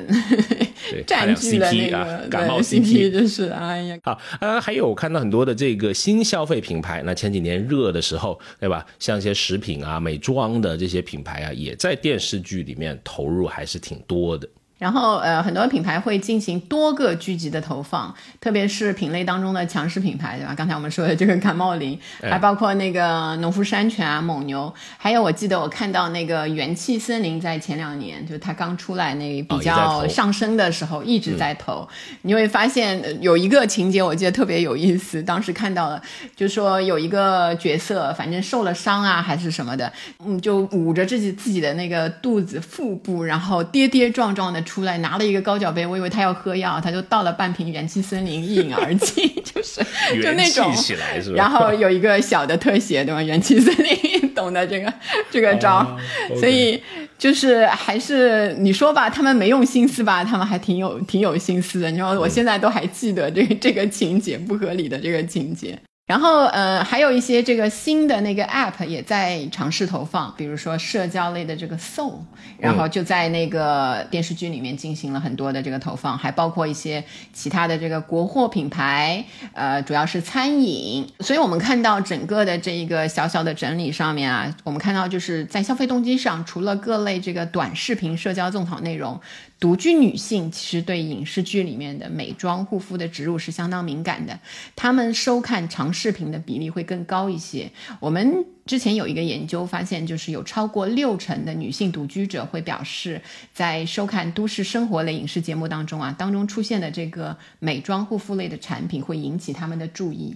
[0.90, 8.84] 对 占据了那 CP 啊个感冒对 CP 就是哎呀，好，呃，还有我看到很多的这个新消费品牌，那前几年热的时候，对吧？
[8.98, 14.48] 像一些食品啊、美妆的这些品牌啊，也在电视剧里面投入还是挺多的。
[14.80, 20.54] 然后呃，很多品牌会进行多个聚集的投放，特别是品类当中的强势品牌，对吧？
[20.56, 31.86] 刚才我们说的这个感冒灵，还包括那个农夫山泉啊、蒙牛，还有我记得我看到那个元气森林在前两年，就它刚出来那比较上升的时候，一直在投。
[32.22, 36.00] 你会发现呃有一个情节，我记得特别有意思，当时看到了，
[36.34, 39.92] 就是说有一个角色，反正受了伤啊还是什么的，
[40.24, 49.80] 嗯，就捂着自己自己的那个肚子腹部，然后跌跌撞撞的出来，拿了一个高脚杯，我以为他要喝药，他就倒了半瓶元气森林一饮而尽，就是
[50.22, 50.72] 就那种。
[50.76, 51.36] 起来是吧？
[51.36, 53.20] 然后有一个小的特写，对吧？
[53.20, 54.92] 元气森林 懂得这个
[55.28, 55.98] 这个招，
[56.38, 56.80] 所以
[57.18, 61.90] 就是还是你说吧，他们没用心思吧，他们还挺有挺有心思的。
[61.90, 65.76] 你说我现在都还记得这个这个情节不合理的这个情节。
[66.10, 72.14] 然后，呃，还有一些这个新的那个 app 也在尝试投放，比如说社交类的这个 Soul，
[72.58, 81.06] 然后就在那个电视剧里面进行了很多的这个投放，还包括一些其他的这个国货品牌，呃，主要是餐饮。
[81.20, 89.20] 所以我们看到整个的这一个小小的整理上面啊，我们看到就是在消费动机上，除了各类这个短视频社交种草内容，
[89.60, 94.40] 独居女性其实对影视剧里面的美妆护肤的植入是相当敏感的，
[94.74, 97.70] 她们收看长视频的比例会更高一些。
[98.00, 103.20] 我们之前有一个研究发现，就是有超过六成的女性独居者会表示，
[103.52, 110.34] 在收看都市生活类影视节目当中啊，当中出现的这个美妆护肤类的产品会引起他们的注意。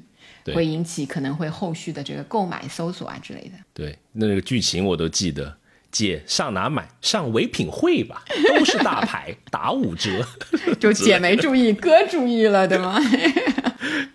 [0.54, 3.52] 会引起可能会后续的这个购买、搜索啊之类的。
[3.72, 5.56] 对，那个剧情我都记得。
[5.94, 6.88] 姐上哪买？
[7.00, 10.10] 上唯品会吧，都是大牌，打五折。
[10.80, 13.00] 就姐没注意，哥注意了，对吗？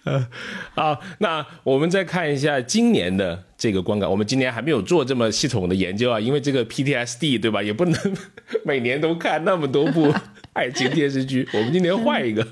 [0.76, 4.12] 好，那我们再看一下今年的这个观感。
[4.12, 7.98] 我们今年还没有做这么系统的研究啊，因为这个 PTSD 对吧，也不能
[8.66, 10.14] 每年都看那么多部
[10.52, 11.48] 爱情电视剧。
[11.54, 12.46] 我们今年换一个。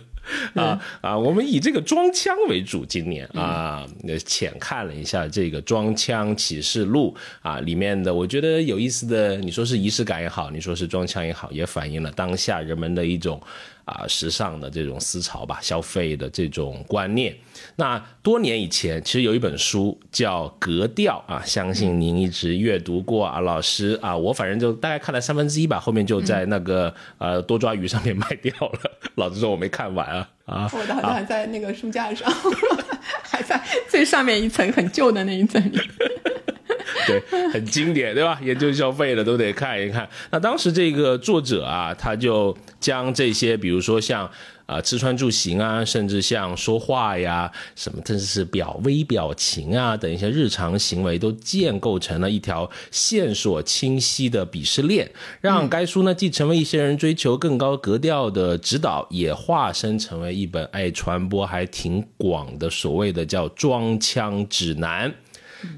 [0.53, 1.17] 啊啊！
[1.17, 3.87] 我们以这个装腔为主，今年啊，
[4.25, 7.15] 浅看了一下这个《装腔启示录》
[7.47, 13.41] 啊，里面的我觉得有意思的，你说是仪式感也好，你说是装腔也好，也反映了当下人们的一种
[13.87, 17.35] 啊时尚的这种思潮吧，消费的这种观念。
[17.75, 28.79] 那多年以前，其实有一本书叫《格调》啊，相信您一直阅读过啊，老师啊，我反正就大概看了三分之一吧，后面就在那个呃多抓鱼上面 卖掉了。
[29.15, 30.29] 老实说，我没看完啊。
[30.45, 32.31] 啊，我的好像还在那个书架上，
[33.23, 35.79] 还在最上面一层很旧的那一层里。
[37.07, 38.37] 对，很经典，对吧？
[38.43, 40.07] 研究消费的都得看一看。
[40.29, 44.29] 那当时这个作者啊，他就将这些，比如说像
[44.65, 65.13] 啊吃穿住行啊，甚至像说话呀，什么，甚至是表微表情啊等一些日常行为，都建构成了一条线索清晰的鄙视链，让该书呢既成为一些人追求更高格调的指导，也化身成为一本爱传播还挺广的所谓的叫装腔指南。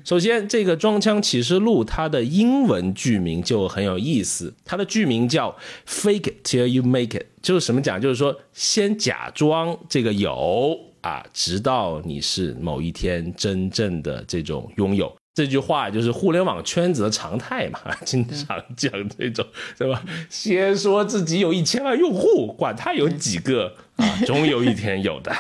[0.04, 5.56] 首先，这个《装腔启示录》它的英文剧名就很有意思，它的剧名叫
[5.88, 7.99] “Fake it till you make it”，就是什么讲？
[7.99, 15.15] 就是说，先假装这个有啊，直到你是某一天真正的这种拥有。
[15.36, 19.45] 这句话就是互联网圈子的常态嘛，经常讲这种，
[19.78, 20.04] 对吧？
[20.30, 25.34] 先说自己有一千万用户，管他有几个啊， 总有一天有的。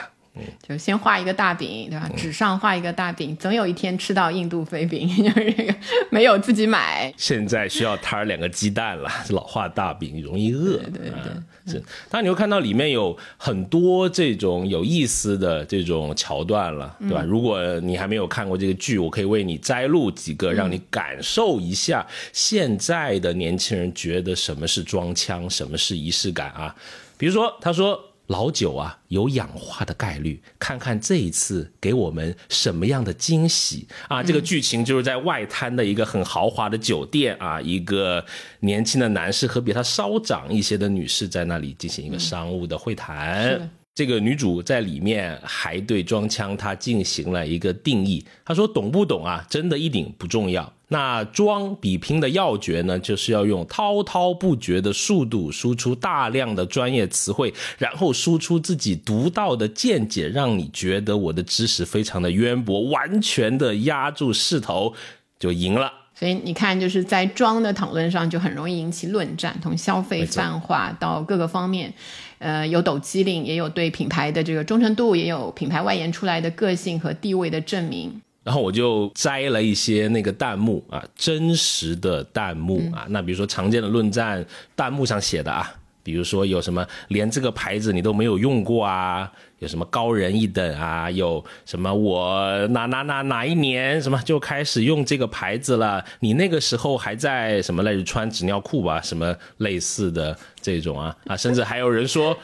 [0.65, 2.09] 就先画一个大饼，对吧？
[2.15, 5.75] 纸上画一个大饼，总有一天吃到印度飞饼， 就是这个
[6.09, 7.13] 没有自己买。
[7.17, 10.77] 现在需要摊两个鸡蛋了，老画大饼容易饿。
[10.77, 11.79] 对对对，是。
[12.09, 17.21] 当然你会看到里面有很多这种有意思的这种桥段了，对吧？
[17.21, 26.73] 如果你还没有看过这个剧，我可以为你摘录几个，让你感受一下现在的年轻人觉得什么是装腔，什么是仪式感啊。
[27.17, 28.05] 比如说，他说。
[28.29, 30.41] 老酒啊，有氧化的概率。
[30.57, 34.21] 看看这一次给我们什么样的惊喜啊！
[34.21, 38.23] 这个剧情就是在外滩的一个很豪华的酒店啊，一个
[38.59, 43.69] 年轻的男士和比他稍长一些的女士在那里进行一个商务的会谈。
[43.95, 49.45] 这个女主在里面还对装腔她进行了一个定义，她说懂不懂啊？
[49.49, 50.71] 真的一点不重要。
[50.91, 64.93] 那装比拼的要诀呢，就是要用滔滔不绝的速度输出大量的专业词汇，然后输出自己独到的见解，让你觉得我的知识非常的渊博，完全的压住势头
[65.39, 65.93] 就赢了。
[66.15, 71.93] 所以你看，就是在装的讨论上就很容易引起论战，从消费泛化到各个方面，
[72.39, 78.21] 呃，有抖机灵，也有对品牌的这个忠诚度，也有品牌外延出来的个性和地位的证明。
[78.49, 84.43] 然后我就摘了一些那个弹幕啊，真实的弹幕啊，那比如说常见的论战
[84.75, 85.71] 弹幕上写的啊。
[86.01, 89.31] 比如说有什么连这个牌子你都没有用过啊？
[89.59, 91.11] 有什么高人一等啊？
[91.11, 96.03] 有什么我哪哪哪哪一年什么就开始用这个牌子了？
[96.21, 98.99] 你那个时候还在什么类似穿纸尿裤吧？
[98.99, 101.37] 什么类似的这种啊啊？
[101.37, 102.35] 甚至还有人说，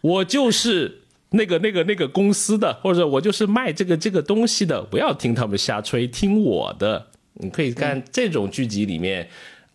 [0.00, 1.02] 我就是
[1.34, 7.06] 那个那个那个公司的，或者我就是卖这个这个东西的，不要听他们瞎吹，听我的。
[7.34, 9.28] 你可以看这种剧集里面，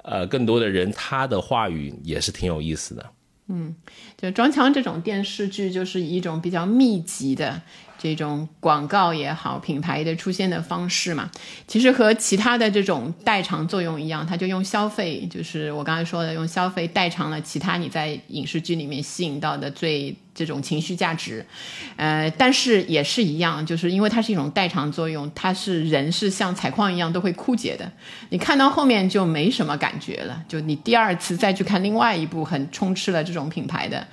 [0.04, 3.06] 呃，更多的人他的话语也是挺有意思的。
[3.48, 3.76] 嗯，
[4.16, 7.62] 就装腔这种电视剧，就是一种比较密集的
[8.00, 11.30] 这种广告也好，品牌的出现的方式嘛。
[11.68, 20.16] 其实和其他的这种代偿作用一样，它就用消费，就是我刚才说的，用消费代偿了其他你在影视剧里面吸引到的最。
[20.32, 21.46] 这种情绪价值，
[21.98, 27.92] 呃，但是也是一样，就是因为它是一种代偿作用，它是人是像采矿一样都会枯竭的。
[28.30, 34.08] 你看到后面就没什么感觉了，就你第二次再去看另外一部很充斥了这种品牌的。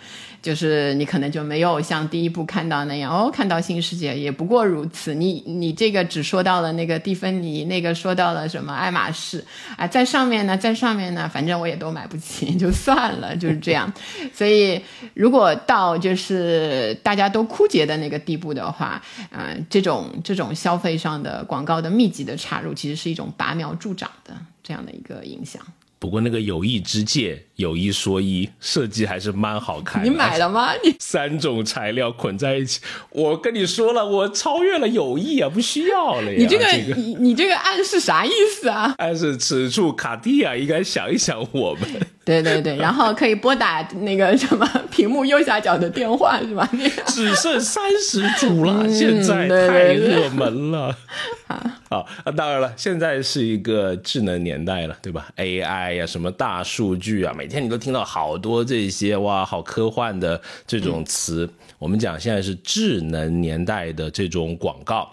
[0.47, 5.13] 就是你可能就没有像第一部看到那样哦，看到新世界也不过如此。
[5.13, 9.45] 你你这个只说到了那个蒂芬尼，那个说到了什么爱马仕
[9.77, 13.93] 啊，在上面呢，在上面呢，反正我也都买不起，就算了，就是这样。
[14.33, 14.81] 所以
[15.15, 24.33] 如果到就是大家都枯竭的那个地步的话，嗯，这种这种消费上的广告的密集的插入，其实是一种拔苗助长的
[24.63, 25.61] 这样的一个影响。
[25.99, 30.05] 不过那个友谊之戒，有一说一，设计还是蛮好看。
[30.05, 30.73] 你买了吗？
[30.85, 32.81] 你三种材料捆在一起，
[33.11, 36.37] 我跟你说了，我超越了友谊啊，不需要了呀。
[36.39, 38.95] 你这个，你你这个暗示啥意思啊？
[38.99, 41.89] 暗示此处卡地亚应该想一想我们。
[42.27, 46.69] 对对对，然后可以拨打那个什么屏幕右下角的电话是吧？
[47.07, 50.93] 只剩三十组了，现在太热门了。
[51.89, 61.49] 好，那当然了，现在是一个智能年代了，对吧？AI 呀，什么大数据啊，每天你都听到好多这些哇，好科幻的这种词。
[61.79, 65.09] 我们讲现在是智能年代的这种广告。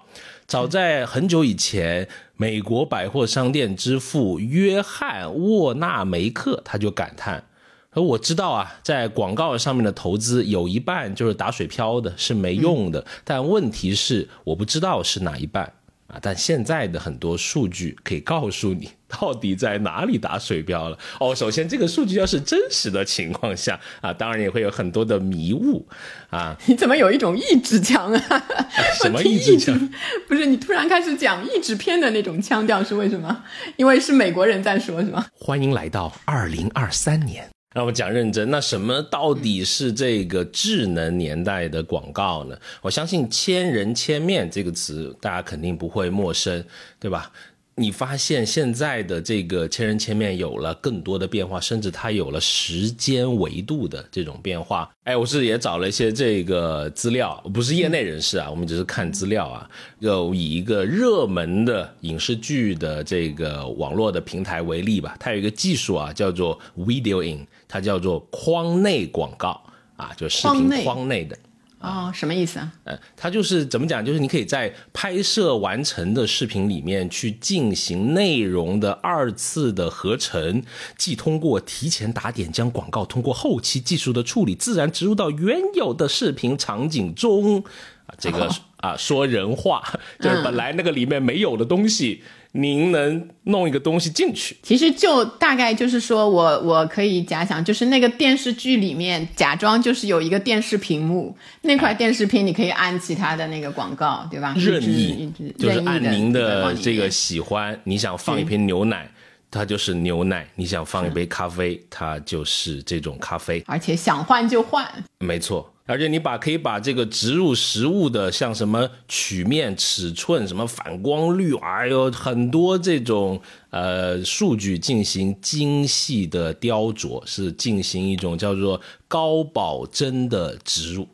[0.45, 7.45] 早在很久以前，美国百货商店之父约翰沃纳梅克他就感叹
[7.91, 13.05] ：“而我知道啊，在广告上面的投资有一半就是打水漂的，是没用的。
[13.23, 15.73] 但问题是，我不知道是哪一半。”
[16.13, 20.97] 啊，但现在的很多数据可以告诉你到底在哪里打水漂了。
[21.19, 25.87] 哦，首先这个数据要是真实的情况下啊，当然也会有很多的迷雾
[26.29, 26.55] 啊。
[26.67, 28.45] 你怎么有一种意志腔啊？
[29.01, 29.89] 什么意志腔？
[30.29, 33.43] 不是你突然开始讲意志片的那种腔调是为什么？
[33.77, 35.25] 因为是美国人在说，是吗？
[35.33, 37.49] 欢迎来到二零二三年。
[37.73, 42.55] 让我们讲认真，那什么到底是这个智能年代的广告呢？
[42.81, 46.63] 我相信“千人千面”这个词大家肯定不会陌生，
[46.99, 47.31] 对吧？
[47.75, 54.87] 你发现现在的这个千人千面有了更多的变化，甚至它有了时间维度的这种变化。
[55.05, 59.67] 哎，我是也找了一些这个资料，不是业内人士啊，我们只是看资料啊。
[59.99, 69.59] 就以一个热门的影视剧的这个网络的平台为例吧，它有一个技术啊，叫做 Video In，它叫做框内广告
[69.95, 71.35] 啊，就视频框内的。
[71.79, 72.71] 哦，什么意思啊？
[72.83, 74.05] 呃，它就是怎么讲？
[74.05, 80.61] 就是你可以在拍摄完成的视频里面去进行内容的二次的合成，
[80.99, 87.63] 既通过提前打点将广告通过后期技术的处理，自然植入到原有的视频场景中。
[88.05, 88.47] 啊，这个
[88.77, 89.81] 啊，说人话，
[90.21, 92.21] 就是本来那个里面没有的东西。
[92.55, 94.55] 您能弄一个东西进去？
[94.61, 104.53] 其实就大概就是说，我我可以假想，就是那个电视剧里面假装就是有一个电视屏幕，那块电视屏你可以按其他的那个广告，对吧？
[104.55, 109.09] 任意，就是按您的这个喜欢，你想放一瓶牛奶，
[109.49, 113.63] 它就是牛奶；你想放一杯咖啡，它就是这种咖啡。
[113.65, 114.87] 而且想换就换，
[115.17, 115.72] 没错。
[115.85, 128.79] 而且你把可以把这个植入实物的，像什么曲面、尺寸、什么反光率，哎呦，很多这种呃数据进行精细的雕琢，是进行一种叫做
[129.09, 131.05] 高保真的植入，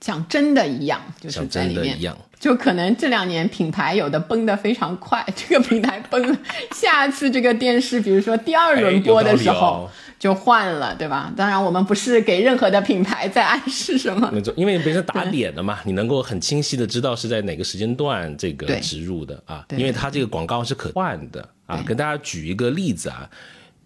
[0.00, 2.16] 像真的一样，就是在里面一样。
[2.38, 6.38] 就可能这两年品牌有的崩的非常快， 这个平台崩了，
[6.72, 9.88] 下次这个电视，比如说第二轮播的时候。
[10.18, 11.32] 就换了，对吧？
[11.36, 14.28] 当然，我们不是给任何的品牌在暗示什么。
[14.32, 19.64] 那因为别人打点的嘛，你能够很清晰的知道是在哪个时间段这个植入的啊。
[19.76, 21.80] 因为它这个广告是可换的啊。
[21.86, 23.30] 跟大家举一个例子啊，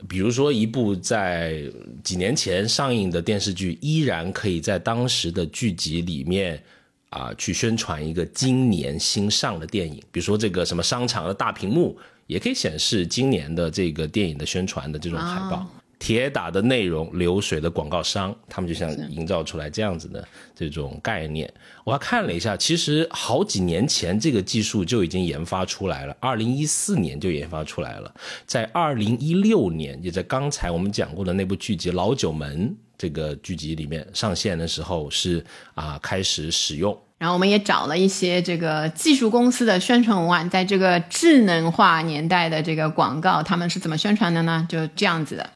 [0.09, 1.63] 比如说一部在
[2.03, 6.63] 几年前上映的电视剧，依然可以在当时的剧集里面
[7.11, 11.97] 啊去宣传一个今年新上的电影，比如说这个什么商场的大屏幕，
[12.27, 15.67] 也可以显示今年的这个电影的宣传的这种海报。
[16.03, 21.49] 铁打的内容，流水的广告商，他们就想营造出来这样子的这种概念。
[21.85, 28.13] 我还看了一下，其实好几年前这个技术就已经研发出来了，二零一四年就研发出来了，
[28.45, 35.45] 在二零一六年，也在刚才我们讲过的那部剧集《老九门》这个剧集里面上线的时候是
[35.77, 36.99] 啊开始使用。
[37.19, 44.67] 然后我们也找了一些这个技术公司的宣传文案，在这个智能化年代的这个广告，他们是怎么宣传的呢？
[44.69, 45.49] 就这样子的。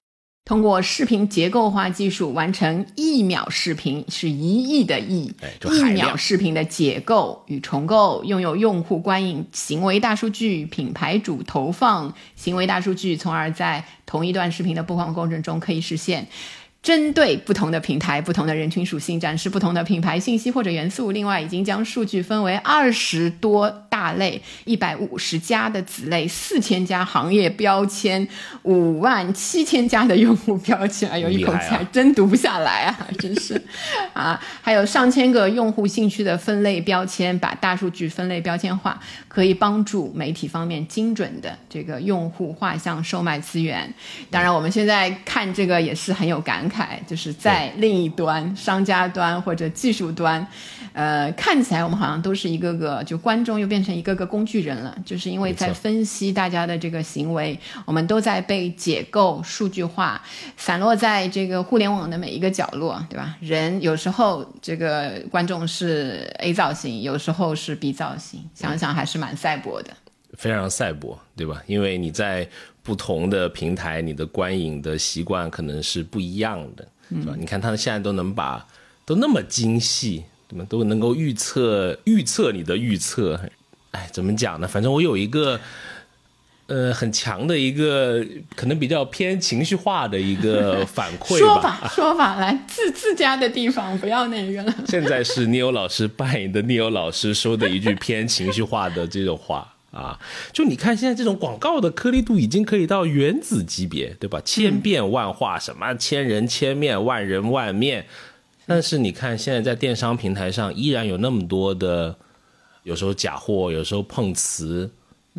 [0.46, 5.34] 通过视频结构化技术完成一秒视频，是一亿的亿，
[5.64, 16.28] 一秒视频的解构与重构，拥有用户观影行为大数据、品牌主投放行为大数据，从而在同一段视频的播放过程中可以实现。
[16.80, 21.10] 针对不同的平台、不同的人群属性，展示不同的品牌信息或者元素。
[21.10, 28.28] 另外，已经将数据分为二十多大类、一百五十家的子类、四千家行业标签、
[28.64, 31.08] 五万七千家的用户标签。
[31.08, 32.94] 哎呦，一口气还真读不下来啊！
[33.18, 33.58] 真是
[34.12, 43.90] 啊，还有上千个用户兴趣的分类标签，把大数据分类标签化，可以帮助媒体方面精准的这个用户画像售卖资源。
[44.30, 46.98] 当然，我们现在看这个也是很有感慨。
[47.06, 50.46] 就是在另一端，商家端或者技术端，
[50.92, 54.96] 呃，看起来我们好像都是一个个，就观众又变成一个个工具人了。
[55.04, 60.22] 就是因为在分析大家的这个行为，我们都在被解构、数据化，
[60.56, 63.36] 散落在这个互联网的每一个角落，对吧？
[63.40, 69.90] 人有时候这个观众是 A 造型，有时候是 B 造型，想想还是蛮赛博的。
[70.34, 71.62] 非常赛博，对吧？
[71.66, 72.46] 因为你在
[72.82, 77.34] 不同的平台，你的观影的习惯可能是不一样的，对吧？
[77.38, 78.66] 你看他们现在都能把
[79.06, 80.24] 都那么精细，
[80.68, 83.40] 都能够预测预测你的预测。
[83.96, 84.68] 哎，怎么讲呢？
[84.68, 85.58] 反正我有一个
[86.66, 88.22] 呃很强的一个
[88.54, 94.74] 可能比较偏情绪化的一个 反馈说法说法来自自家的地方不要那个了。
[94.86, 99.72] 现在是 Neo 老师扮演的 Neo 老师说的一句偏情绪化的这种话。
[99.92, 100.20] 啊，
[100.52, 104.38] 就你看现在这种广告的颗粒度已经可以到原子级别，对吧？
[104.44, 108.04] 千变万化，什么千人千面，万人万面。
[108.66, 112.14] 但是你看现在在电商平台上依然有那么多的，
[112.86, 114.88] 有时候假货，有时候碰瓷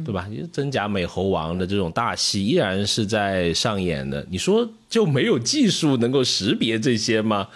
[0.06, 0.30] 对吧？
[0.52, 4.24] 真假美猴王的这种大戏依然是在上演的。
[4.30, 7.48] 你说就没有技术能够识别这些吗？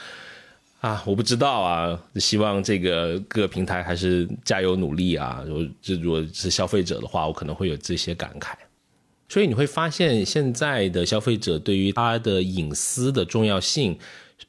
[0.79, 1.99] 啊，我不知道啊。
[2.15, 5.43] 希望这个各个平台还是加油努力啊。
[5.45, 8.53] 如果这如果是消费者的话，我可能会有这些感慨。
[9.27, 13.99] 所以你会发现，现在的消费者对于他的隐私的重要性。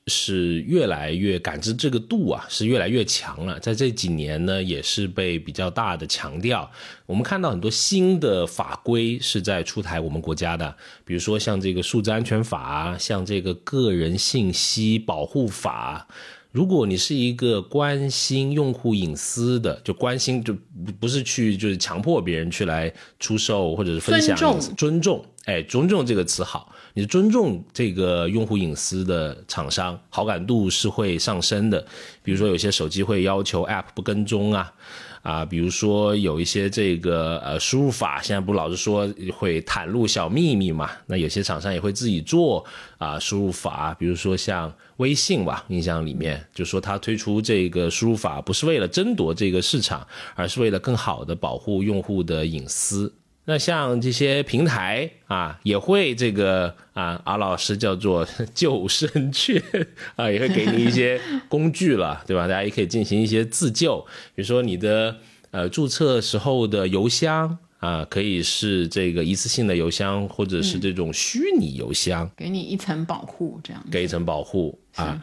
[0.06, 3.58] 是越来越感知这个度啊，是越来越强了。
[3.60, 6.70] 在这几年呢，也是被比较大的强调。
[7.06, 16.08] 我们看到很多新的法规是在出台我们国家的，比如说像这个数字安全法，像这个个人信息保护法。
[16.50, 24.36] 如果你是一个关心用户隐私的，就关心就不不是去就是强迫别人去来出售或者是分享，
[24.76, 26.72] 尊重，哎，尊重这个词好。
[26.94, 31.84] 你尊重这个用户隐私的厂商，好感度是会上升的。
[32.22, 34.72] 比如说，有些手机会要求 App 不跟踪啊，
[35.22, 40.90] 啊，比如说有一些这个呃输入法，现在不老是说会袒露小秘密嘛？
[41.06, 42.64] 那有些厂商也会自己做
[42.98, 53.12] 啊输入法，比如说像微信吧，印象里面就说他推出这个输入法不是为了争夺这个市场，而是为了更好的保护用户的隐私。
[53.44, 58.24] 那像这些平台啊，也会这个啊，阿老师叫做
[58.54, 59.60] 救生圈
[60.14, 62.46] 啊，也会给你一些工具了，对吧？
[62.46, 63.98] 大家也可以进行一些自救，
[64.34, 65.16] 比如说你的
[65.50, 75.20] 呃注册时候的邮箱啊，可以是这个一次性的邮箱，或者是这种虚拟邮箱，给你一层保护，这样给一层保护啊。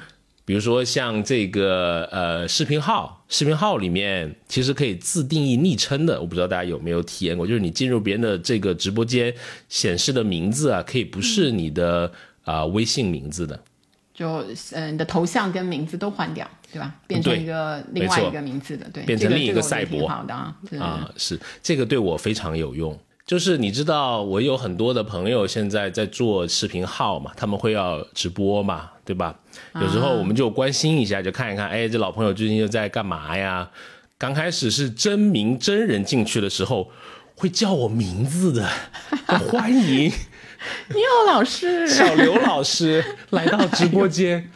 [0.50, 9.32] 比如说像这个呃视频号，视频号里面其实可以自定义昵称的，我不知道大家有没有体验过，就是你进入别人的这个直播间
[9.68, 12.12] 显示的名字啊，可以不是你的
[12.46, 13.60] 啊微信名字的，
[14.12, 16.96] 就嗯你的头像跟名字都换掉，对吧？
[17.06, 23.00] 变成一个另外一个名字的，对，变成另一个赛博，好的啊，啊是这个对我非常有用。
[23.30, 29.36] 就是你知道，我有很多的朋友现在在做视频号嘛，他们会要直播嘛，对吧？
[29.80, 33.70] 有时候我们就关心一下，就看一看，哎，这老朋友最近又在干嘛呀？
[34.18, 36.90] 刚开始是真名真人进去的时候，
[37.36, 38.68] 会叫我名字的，
[39.28, 40.12] 欢迎，
[40.88, 40.96] 你
[41.28, 44.50] 好，老师， 小刘老师来到直播间。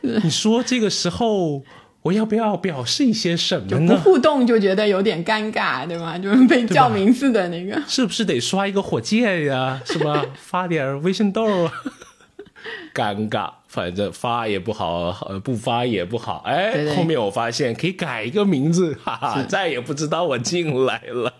[0.00, 1.64] 你说这个时候。
[2.04, 3.94] 我要不要表示一些什么呢？
[3.94, 6.18] 不互动就觉得有点尴尬，对吗？
[6.18, 9.80] 就是被叫名字的那个，是不是得刷一个火箭呀？
[9.86, 10.22] 是吧？
[10.36, 11.46] 发点微信豆，
[12.94, 16.42] 尴尬，反正发也不好，不发也不好。
[16.44, 21.32] 哎，后面我发现可以改一个名字，哈哈，再也不知道我进来了。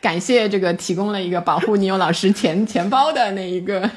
[0.00, 3.88] 感谢这个提供了一个保护你有老师钱钱包的那一个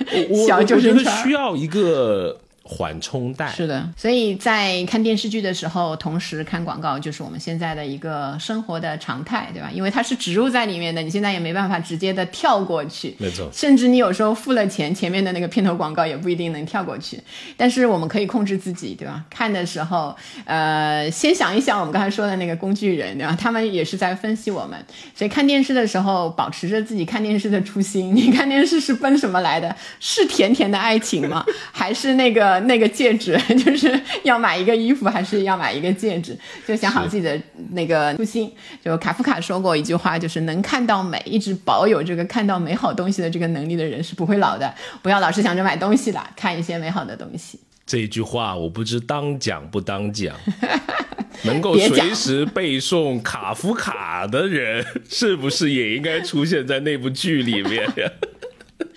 [0.47, 2.39] 小救生圈，需要一个。
[2.73, 9.69] 缓冲带是的，所以在看电视剧的时候，同时看广告，就是我们现在的一个生活的常态，对吧？
[9.73, 13.13] 因为它是植入在里面的，你现在也没办法直接的跳过去。
[13.19, 17.19] 没错，甚至你有时候付了钱，前面的那个片头广告也不一定能跳过去。
[17.57, 19.25] 但是我们可以控制自己，对吧？
[19.29, 20.15] 看的时候，
[20.45, 23.37] 呃，先想一想我们刚才说的那个工具人，对吧？
[23.37, 24.79] 他们也是在分析我们。
[25.13, 28.15] 所以看电视的时候，保持着自己看电视的初心。
[28.15, 29.75] 你看电视是奔什么来的？
[29.99, 31.45] 是甜甜的爱情吗？
[31.73, 32.60] 还是那个？
[32.61, 36.37] 那个戒指 就是要买一个衣服，还是要买一个戒指？
[36.67, 37.39] 就想好自己的
[37.71, 38.51] 那个初心。
[38.83, 44.73] 就卡夫卡说过一句话，就是能看到美，一直保有这个看到美好东西的这个能力的人是不会老的。
[45.01, 47.59] 不要老是想着买东西了，看一些美好的东西。
[47.85, 50.35] 这一句话我不知当讲不当讲。
[51.43, 58.11] 能够随时背诵卡夫卡的人，是不是也应该出现在那部剧里面呀？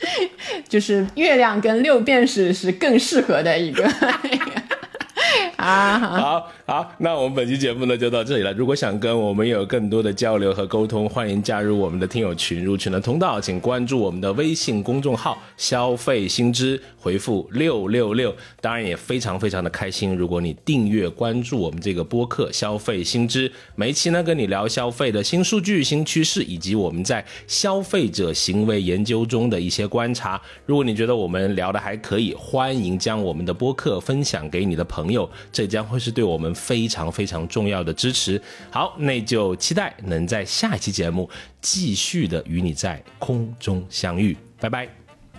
[0.69, 3.85] 就是月亮跟六便士是更适合的一个。
[5.57, 8.51] 啊，好 好，那我们本期节目呢就到这里了。
[8.55, 12.65] 如果想跟我们有更多的交流和沟通，欢迎加入我们的听友群。
[12.65, 18.35] 入群的通道，请关注我们的微信公众号“消费新知”，回复六六六。
[18.63, 30.41] 当然也非常非常的开心，如果你订阅关注我们这个播客“消费新知”，每一期呢跟你聊消费的新数据、新趋势，以及我们在消费者行为研究中的一些观察。
[30.65, 35.29] 如果你觉得我们聊的还可以，欢迎将我们的播客分享给你的朋友。
[35.53, 38.41] 这将会是对我们们非常非常重要的支持。
[38.71, 41.29] 好，那就期待能在下一期节目
[41.61, 44.37] 继续的与你在空中相遇。
[44.61, 44.89] 拜拜，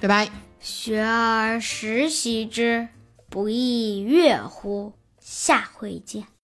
[0.01, 0.29] 拜拜。
[0.59, 2.87] 学而时习之，
[3.29, 4.93] 不亦说乎？
[5.19, 6.34] 下回见。